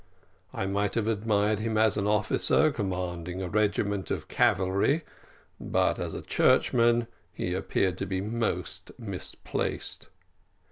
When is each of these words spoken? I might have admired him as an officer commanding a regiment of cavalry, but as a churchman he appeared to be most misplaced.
I 0.51 0.65
might 0.65 0.95
have 0.95 1.07
admired 1.07 1.59
him 1.59 1.77
as 1.77 1.95
an 1.95 2.07
officer 2.07 2.71
commanding 2.71 3.39
a 3.39 3.47
regiment 3.47 4.09
of 4.09 4.27
cavalry, 4.27 5.03
but 5.59 5.99
as 5.99 6.15
a 6.15 6.23
churchman 6.23 7.05
he 7.31 7.53
appeared 7.53 7.99
to 7.99 8.07
be 8.07 8.19
most 8.19 8.91
misplaced. 8.97 10.09